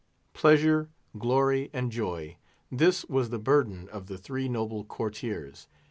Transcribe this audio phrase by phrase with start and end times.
[0.33, 5.67] Pleasure, Glory, and Joy—this was the burden of the three noble courtiers.